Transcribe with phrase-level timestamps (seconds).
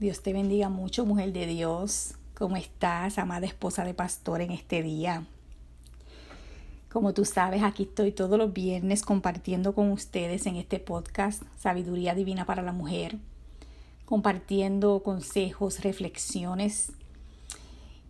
[0.00, 2.14] Dios te bendiga mucho, mujer de Dios.
[2.34, 5.26] ¿Cómo estás, amada esposa de pastor, en este día?
[6.88, 12.14] Como tú sabes, aquí estoy todos los viernes compartiendo con ustedes en este podcast Sabiduría
[12.14, 13.18] Divina para la Mujer,
[14.04, 16.92] compartiendo consejos, reflexiones.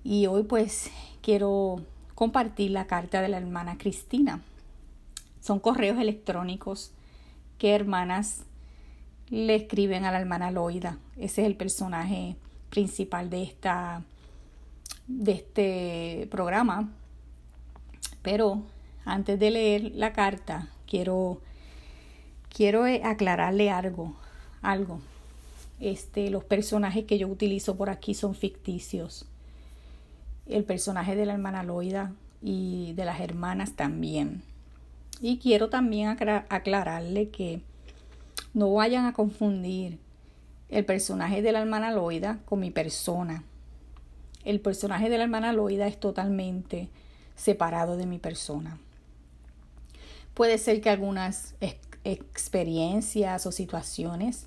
[0.04, 0.90] Y hoy pues
[1.22, 1.76] quiero
[2.14, 4.42] compartir la carta de la hermana Cristina.
[5.40, 6.92] Son correos electrónicos
[7.56, 8.42] que hermanas
[9.30, 10.98] le escriben a la hermana Loida.
[11.16, 12.36] Ese es el personaje
[12.70, 14.02] principal de esta
[15.06, 16.88] de este programa.
[18.22, 18.62] Pero
[19.04, 21.40] antes de leer la carta, quiero
[22.48, 24.16] quiero aclararle algo,
[24.62, 25.00] algo.
[25.80, 29.26] Este, los personajes que yo utilizo por aquí son ficticios.
[30.46, 34.42] El personaje de la hermana Loida y de las hermanas también.
[35.20, 36.16] Y quiero también
[36.48, 37.60] aclararle que
[38.54, 39.98] no vayan a confundir
[40.68, 43.44] el personaje de la hermana Loida con mi persona.
[44.44, 46.88] El personaje de la hermana Loida es totalmente
[47.36, 48.78] separado de mi persona.
[50.34, 51.54] Puede ser que algunas
[52.04, 54.46] experiencias o situaciones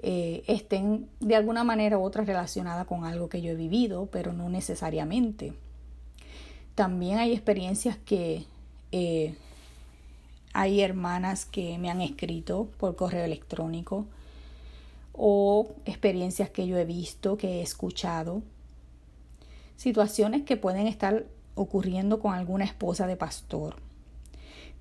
[0.00, 4.32] eh, estén de alguna manera u otra relacionadas con algo que yo he vivido, pero
[4.32, 5.54] no necesariamente.
[6.74, 8.44] También hay experiencias que
[8.92, 9.34] eh,
[10.54, 14.06] hay hermanas que me han escrito por correo electrónico
[15.12, 18.42] o experiencias que yo he visto, que he escuchado.
[19.76, 21.24] Situaciones que pueden estar
[21.56, 23.76] ocurriendo con alguna esposa de pastor.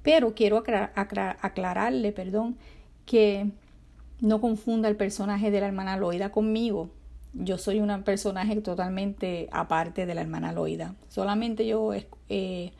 [0.04, 0.64] Pero quiero
[0.96, 2.56] aclararle, perdón,
[3.08, 3.50] que
[4.20, 6.92] no confunda el personaje de la hermana Loida conmigo.
[7.34, 10.94] Yo soy un personaje totalmente aparte de la hermana Loida.
[11.10, 11.94] Solamente yo
[12.30, 12.74] eh,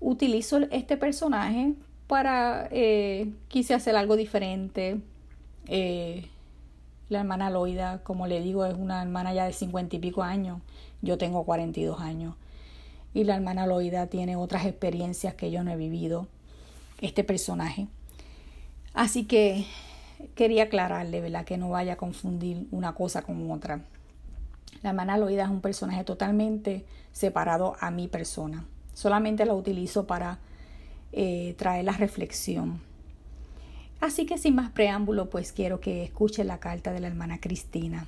[0.00, 1.74] utilizo este personaje
[2.06, 5.00] para, eh, quise hacer algo diferente.
[5.68, 6.28] Eh,
[7.08, 10.60] la hermana Loida, como le digo, es una hermana ya de cincuenta y pico años.
[11.02, 12.34] Yo tengo 42 años.
[13.12, 16.26] Y la hermana Loida tiene otras experiencias que yo no he vivido.
[17.00, 17.88] Este personaje.
[18.94, 19.66] Así que
[20.34, 21.44] quería aclararle, ¿verdad?
[21.44, 23.80] Que no vaya a confundir una cosa con otra.
[24.82, 28.66] La hermana Loida es un personaje totalmente separado a mi persona.
[28.92, 30.38] Solamente la utilizo para
[31.16, 32.80] eh, trae la reflexión.
[34.00, 38.04] Así que sin más preámbulo, pues quiero que escuche la carta de la hermana Cristina.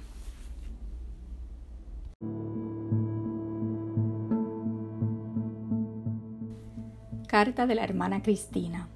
[7.29, 8.89] Carta de la hermana Cristina.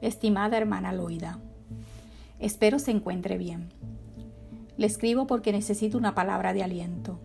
[0.00, 1.38] Estimada hermana Loida,
[2.38, 3.68] espero se encuentre bien.
[4.78, 7.18] Le escribo porque necesito una palabra de aliento.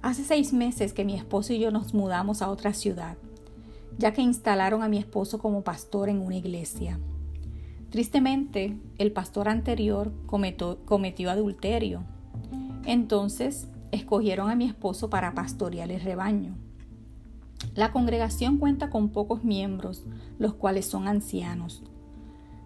[0.00, 3.16] Hace seis meses que mi esposo y yo nos mudamos a otra ciudad
[3.98, 6.98] ya que instalaron a mi esposo como pastor en una iglesia.
[7.90, 12.02] Tristemente, el pastor anterior cometió, adulterio.
[12.86, 16.54] Entonces, escogieron a mi esposo para pastorear el rebaño.
[17.74, 20.04] La congregación cuenta con pocos miembros,
[20.38, 21.82] los cuales son ancianos.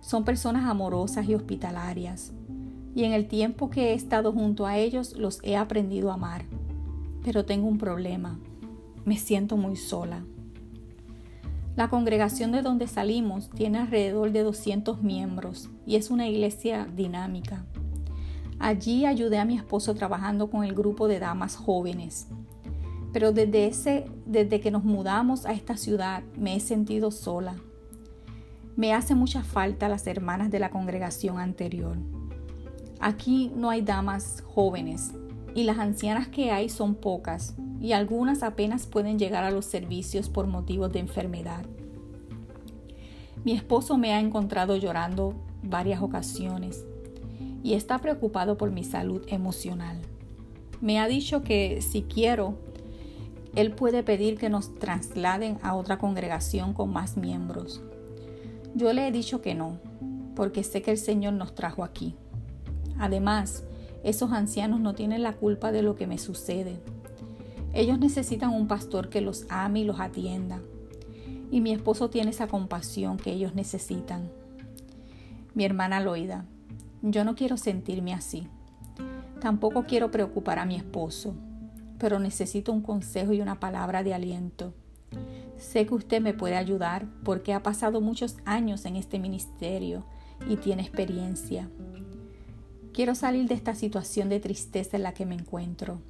[0.00, 2.32] Son personas amorosas y hospitalarias,
[2.94, 6.44] y en el tiempo que he estado junto a ellos los he aprendido a amar.
[7.24, 8.38] Pero tengo un problema.
[9.04, 10.24] Me siento muy sola.
[11.76, 17.66] La congregación de donde salimos tiene alrededor de 200 miembros y es una iglesia dinámica.
[18.58, 22.28] Allí ayudé a mi esposo trabajando con el grupo de damas jóvenes.
[23.12, 27.56] Pero desde, ese, desde que nos mudamos a esta ciudad me he sentido sola.
[28.74, 31.98] Me hace mucha falta las hermanas de la congregación anterior.
[33.00, 35.12] Aquí no hay damas jóvenes
[35.56, 40.28] y las ancianas que hay son pocas y algunas apenas pueden llegar a los servicios
[40.28, 41.64] por motivos de enfermedad.
[43.42, 46.84] Mi esposo me ha encontrado llorando varias ocasiones
[47.62, 49.98] y está preocupado por mi salud emocional.
[50.82, 52.58] Me ha dicho que si quiero,
[53.54, 57.80] él puede pedir que nos trasladen a otra congregación con más miembros.
[58.74, 59.78] Yo le he dicho que no,
[60.34, 62.14] porque sé que el Señor nos trajo aquí.
[62.98, 63.64] Además,
[64.04, 66.78] esos ancianos no tienen la culpa de lo que me sucede.
[67.72, 70.60] Ellos necesitan un pastor que los ame y los atienda.
[71.50, 74.30] Y mi esposo tiene esa compasión que ellos necesitan.
[75.54, 76.44] Mi hermana Loida,
[77.02, 78.48] yo no quiero sentirme así.
[79.40, 81.34] Tampoco quiero preocupar a mi esposo,
[81.98, 84.72] pero necesito un consejo y una palabra de aliento.
[85.58, 90.04] Sé que usted me puede ayudar porque ha pasado muchos años en este ministerio
[90.48, 91.68] y tiene experiencia.
[92.96, 96.00] Quiero salir de esta situación de tristeza en la que me encuentro.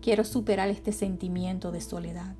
[0.00, 2.36] Quiero superar este sentimiento de soledad.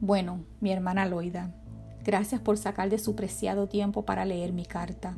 [0.00, 1.54] Bueno, mi hermana Loida,
[2.02, 5.16] gracias por sacar de su preciado tiempo para leer mi carta.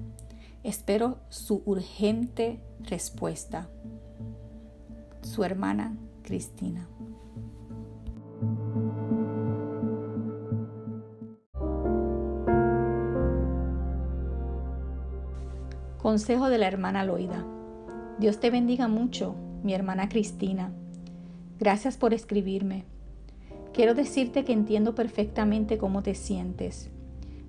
[0.62, 3.70] Espero su urgente respuesta.
[5.22, 6.86] Su hermana Cristina.
[16.08, 17.44] Consejo de la hermana Loida.
[18.19, 20.72] Dios te bendiga mucho, mi hermana Cristina.
[21.58, 22.87] Gracias por escribirme.
[23.75, 26.88] Quiero decirte que entiendo perfectamente cómo te sientes.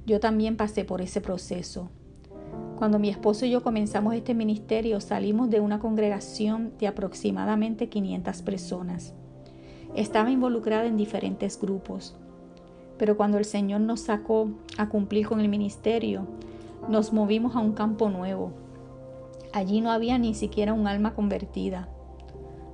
[0.06, 1.90] Yo también pasé por ese proceso.
[2.76, 8.42] Cuando mi esposo y yo comenzamos este ministerio, salimos de una congregación de aproximadamente 500
[8.42, 9.14] personas.
[9.96, 12.18] Estaba involucrada en diferentes grupos,
[12.98, 16.28] pero cuando el Señor nos sacó a cumplir con el ministerio,
[16.88, 18.54] nos movimos a un campo nuevo.
[19.54, 21.90] Allí no había ni siquiera un alma convertida.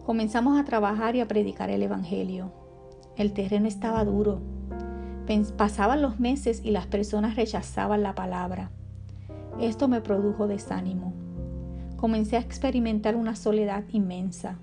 [0.05, 2.51] Comenzamos a trabajar y a predicar el Evangelio.
[3.15, 4.39] El terreno estaba duro.
[5.57, 8.69] Pasaban los meses y las personas rechazaban la palabra.
[9.59, 11.13] Esto me produjo desánimo.
[11.95, 14.59] Comencé a experimentar una soledad inmensa.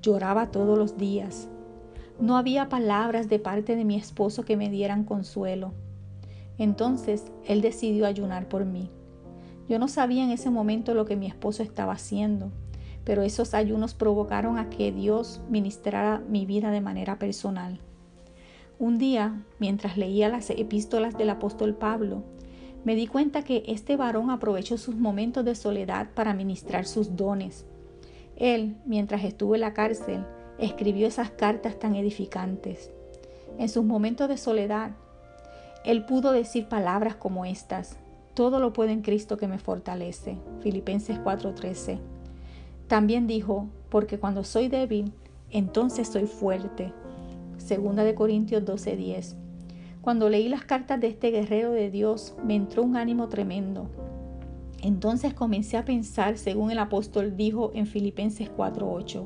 [0.00, 1.48] Lloraba todos los días.
[2.20, 5.72] No había palabras de parte de mi esposo que me dieran consuelo.
[6.58, 8.90] Entonces él decidió ayunar por mí.
[9.68, 12.52] Yo no sabía en ese momento lo que mi esposo estaba haciendo,
[13.04, 17.80] pero esos ayunos provocaron a que Dios ministrara mi vida de manera personal.
[18.78, 22.24] Un día, mientras leía las epístolas del apóstol Pablo,
[22.84, 27.64] me di cuenta que este varón aprovechó sus momentos de soledad para ministrar sus dones.
[28.36, 30.26] Él, mientras estuvo en la cárcel,
[30.58, 32.90] escribió esas cartas tan edificantes.
[33.58, 34.92] En sus momentos de soledad,
[35.84, 37.98] él pudo decir palabras como estas,
[38.32, 40.38] todo lo puedo en Cristo que me fortalece.
[40.60, 41.98] Filipenses 4:13.
[42.88, 45.12] También dijo, porque cuando soy débil,
[45.50, 46.92] entonces soy fuerte.
[47.58, 49.36] Segunda de Corintios 12:10.
[50.00, 53.86] Cuando leí las cartas de este guerrero de Dios, me entró un ánimo tremendo.
[54.82, 59.24] Entonces comencé a pensar, según el apóstol dijo en Filipenses 4:8.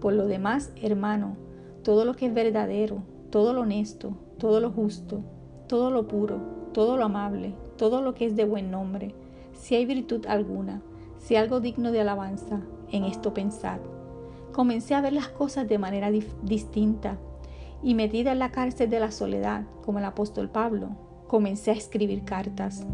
[0.00, 1.36] Por lo demás, hermano,
[1.82, 5.22] todo lo que es verdadero, todo lo honesto, todo lo justo,
[5.66, 6.40] todo lo puro,
[6.72, 9.14] todo lo amable, todo lo que es de buen nombre,
[9.54, 10.82] si hay virtud alguna,
[11.18, 12.60] si algo digno de alabanza,
[12.90, 13.78] en esto pensad.
[14.52, 16.10] Comencé a ver las cosas de manera
[16.42, 17.18] distinta
[17.82, 20.90] y metida en la cárcel de la soledad, como el apóstol Pablo,
[21.26, 22.86] comencé a escribir cartas.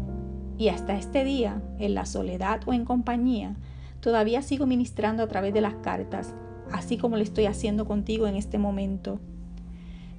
[0.57, 3.55] Y hasta este día, en la soledad o en compañía,
[3.99, 6.33] todavía sigo ministrando a través de las cartas,
[6.71, 9.19] así como lo estoy haciendo contigo en este momento.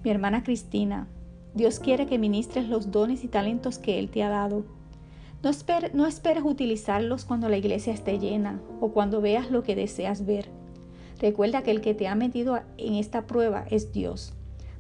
[0.05, 1.09] Mi hermana Cristina,
[1.55, 4.65] Dios quiere que ministres los dones y talentos que Él te ha dado.
[5.43, 10.49] No, esperes utilizarlos cuando la iglesia esté llena o cuando veas lo que deseas ver.
[11.19, 14.35] Recuerda que el que te ha metido en esta prueba es Dios,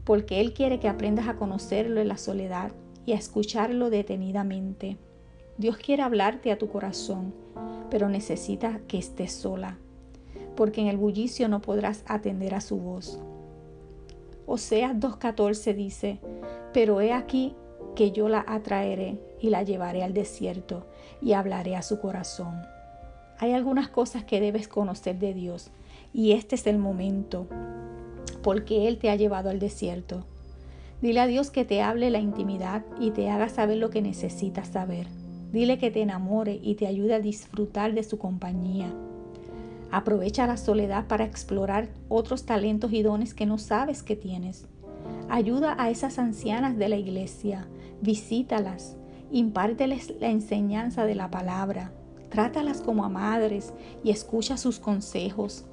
[0.05, 2.73] porque Él quiere que aprendas a conocerlo en la soledad
[3.07, 4.99] y a escucharlo detenidamente.
[5.59, 7.35] Dios quiere hablarte a tu corazón,
[7.91, 9.79] pero necesita que estés sola,
[10.57, 13.19] porque en el bullicio no podrás atender a su voz.
[14.53, 16.19] Oseas 2.14 dice,
[16.73, 17.55] pero he aquí
[17.95, 20.89] que yo la atraeré y la llevaré al desierto
[21.23, 22.61] y hablaré a su corazón.
[23.39, 25.71] Hay algunas cosas que debes conocer de Dios
[26.13, 27.47] y este es el momento
[28.43, 30.25] porque Él te ha llevado al desierto.
[31.01, 34.67] Dile a Dios que te hable la intimidad y te haga saber lo que necesitas
[34.67, 35.07] saber.
[35.53, 38.93] Dile que te enamore y te ayude a disfrutar de su compañía.
[39.93, 44.67] Aprovecha la soledad para explorar otros talentos y dones que no sabes que tienes.
[45.29, 47.69] Ayuda a esas ancianas de la iglesia,
[48.01, 48.97] visítalas,
[49.33, 51.93] impárteles la enseñanza de la palabra,
[52.29, 53.73] trátalas como a madres
[54.05, 55.65] y escucha sus consejos.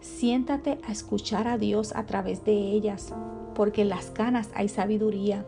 [0.00, 3.12] Siéntate a escuchar a Dios a través de ellas,
[3.54, 5.44] porque en las canas hay sabiduría.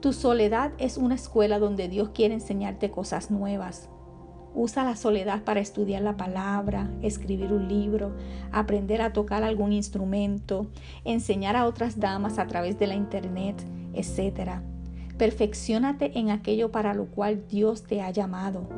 [0.00, 3.88] Tu soledad es una escuela donde Dios quiere enseñarte cosas nuevas.
[4.56, 8.12] Usa la soledad para estudiar la palabra, escribir un libro,
[8.52, 10.68] aprender a tocar algún instrumento,
[11.04, 13.56] enseñar a otras damas a través de la internet,
[13.94, 14.60] etc.
[15.18, 18.68] Perfeccionate en aquello para lo cual Dios te ha llamado.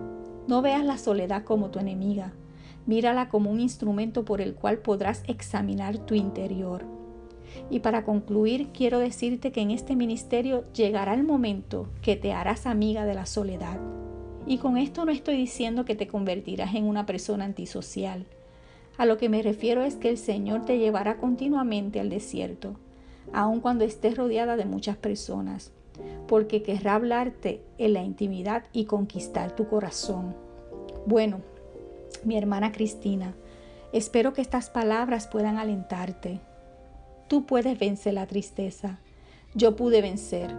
[0.48, 2.32] No veas la soledad como tu enemiga.
[2.86, 6.84] Mírala como un instrumento por el cual podrás examinar tu interior.
[7.68, 12.64] Y para concluir, quiero decirte que en este ministerio llegará el momento que te harás
[12.64, 13.78] amiga de la soledad
[14.46, 18.24] y con esto no estoy diciendo que te convertirás en una persona antisocial.
[18.96, 22.76] A lo que me refiero es que el Señor te llevará continuamente al desierto,
[23.32, 25.72] aun cuando estés rodeada de muchas personas,
[26.28, 30.34] porque querrá hablarte en la intimidad y conquistar tu corazón.
[31.06, 31.40] Bueno,
[32.24, 33.34] mi hermana Cristina,
[33.92, 36.40] espero que estas palabras puedan alentarte.
[37.28, 39.00] Tú puedes vencer la tristeza.
[39.54, 40.54] Yo pude vencer,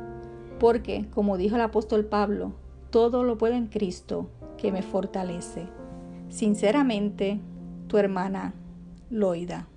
[0.59, 2.53] porque, como dijo el apóstol Pablo,
[2.97, 4.27] todo lo puedo en Cristo
[4.57, 5.67] que me fortalece.
[6.29, 7.39] Sinceramente,
[7.87, 8.55] tu hermana
[9.11, 9.67] Loida.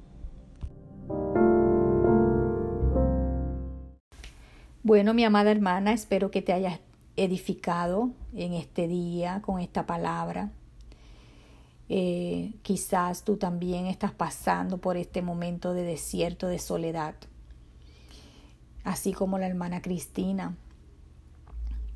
[4.83, 6.81] Bueno, mi amada hermana, espero que te hayas
[7.17, 10.51] edificado en este día con esta palabra.
[11.91, 17.17] Eh, quizás tú también estás pasando por este momento de desierto, de soledad,
[18.83, 20.57] así como la hermana Cristina.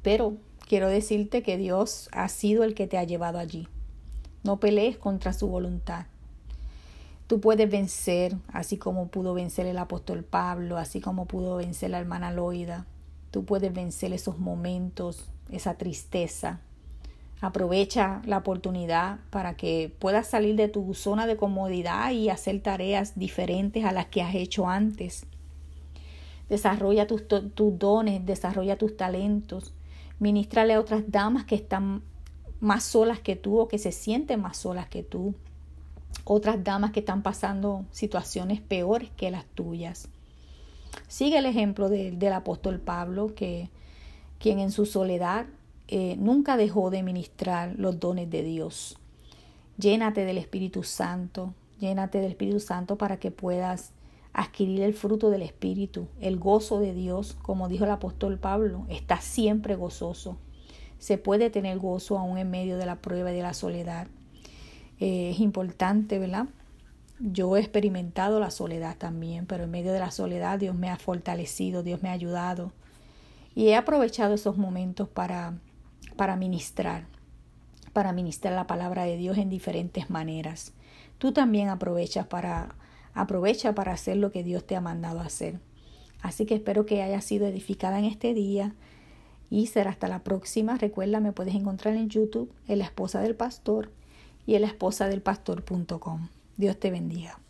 [0.03, 0.37] Pero
[0.67, 3.69] quiero decirte que Dios ha sido el que te ha llevado allí.
[4.43, 6.07] No pelees contra su voluntad.
[7.27, 11.99] Tú puedes vencer, así como pudo vencer el apóstol Pablo, así como pudo vencer la
[11.99, 12.87] hermana Loida.
[13.31, 16.61] Tú puedes vencer esos momentos, esa tristeza.
[17.41, 23.19] Aprovecha la oportunidad para que puedas salir de tu zona de comodidad y hacer tareas
[23.19, 25.27] diferentes a las que has hecho antes.
[26.49, 29.73] Desarrolla tus, tus dones, desarrolla tus talentos.
[30.19, 32.03] Ministrale a otras damas que están
[32.61, 35.35] más solas que tú o que se sienten más solas que tú
[36.25, 40.09] otras damas que están pasando situaciones peores que las tuyas.
[41.09, 43.69] Sigue el ejemplo del apóstol Pablo, que
[44.39, 45.47] quien en su soledad
[45.89, 48.99] eh, nunca dejó de ministrar los dones de Dios.
[49.77, 53.93] Llénate del Espíritu Santo, llénate del Espíritu Santo para que puedas
[54.35, 59.21] adquirir el fruto del Espíritu, el gozo de Dios, como dijo el apóstol Pablo, está
[59.21, 60.37] siempre gozoso.
[60.99, 64.09] Se puede tener gozo aún en medio de la prueba y de la soledad.
[64.99, 66.49] Eh, es importante, ¿verdad?
[67.21, 70.97] Yo he experimentado la soledad también, pero en medio de la soledad Dios me ha
[70.97, 72.73] fortalecido, Dios me ha ayudado.
[73.55, 75.55] Y he aprovechado esos momentos para,
[76.17, 77.07] para ministrar,
[77.93, 80.73] para ministrar la palabra de Dios en diferentes maneras.
[81.19, 82.75] Tú también aprovechas para,
[83.15, 85.61] aprovecha para hacer lo que Dios te ha mandado hacer.
[86.21, 88.75] Así que espero que haya sido edificada en este día
[89.51, 90.77] y será hasta la próxima.
[90.77, 93.93] Recuerda, me puedes encontrar en YouTube en La Esposa del Pastor
[94.47, 96.29] y en la esposa del pastor.com.
[96.57, 97.44] Dios te bendiga.